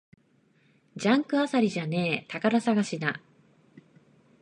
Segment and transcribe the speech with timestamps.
[0.95, 3.21] ジャンク漁りじゃねえ、宝探しだ